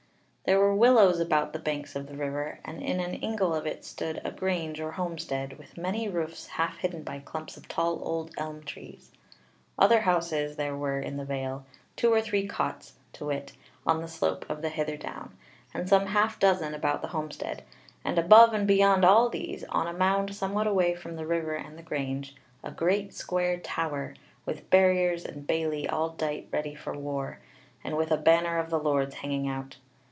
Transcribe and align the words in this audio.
There 0.43 0.59
were 0.59 0.75
willows 0.75 1.21
about 1.21 1.53
the 1.53 1.59
banks 1.59 1.95
of 1.95 2.07
the 2.07 2.17
river, 2.17 2.59
and 2.65 2.81
in 2.83 2.99
an 2.99 3.13
ingle 3.13 3.55
of 3.55 3.65
it 3.65 3.85
stood 3.85 4.19
a 4.25 4.31
grange 4.31 4.81
or 4.81 4.93
homestead, 4.93 5.57
with 5.57 5.77
many 5.77 6.09
roofs 6.09 6.47
half 6.47 6.77
hidden 6.79 7.03
by 7.03 7.19
clumps 7.19 7.55
of 7.55 7.69
tall 7.69 8.01
old 8.03 8.31
elm 8.37 8.61
trees. 8.63 9.11
Other 9.79 10.01
houses 10.01 10.57
there 10.57 10.75
were 10.75 10.99
in 10.99 11.15
the 11.15 11.23
vale; 11.23 11.65
two 11.95 12.11
or 12.11 12.21
three 12.21 12.47
cots, 12.47 12.93
to 13.13 13.27
wit, 13.27 13.53
on 13.85 14.01
the 14.01 14.09
slope 14.09 14.45
of 14.49 14.61
the 14.61 14.67
hither 14.67 14.97
down, 14.97 15.37
and 15.73 15.87
some 15.87 16.07
half 16.07 16.37
dozen 16.37 16.73
about 16.73 17.01
the 17.01 17.09
homestead; 17.09 17.63
and 18.03 18.19
above 18.19 18.51
and 18.53 18.67
beyond 18.67 19.05
all 19.05 19.29
these, 19.29 19.63
on 19.65 19.87
a 19.87 19.93
mound 19.93 20.35
somewhat 20.35 20.67
away 20.67 20.93
from 20.95 21.15
the 21.15 21.27
river 21.27 21.53
and 21.55 21.77
the 21.77 21.83
grange, 21.83 22.35
a 22.61 22.71
great 22.71 23.13
square 23.13 23.57
tower, 23.57 24.15
with 24.45 24.69
barriers 24.69 25.23
and 25.23 25.47
bailey 25.47 25.87
all 25.87 26.09
dight 26.09 26.49
ready 26.51 26.75
for 26.75 26.93
war, 26.97 27.39
and 27.85 27.95
with 27.95 28.11
a 28.11 28.17
banner 28.17 28.57
of 28.57 28.69
the 28.69 28.79
Lord's 28.79 29.15
hanging 29.15 29.47
out. 29.47 29.77